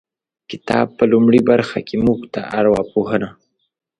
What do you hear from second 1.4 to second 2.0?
برخه کې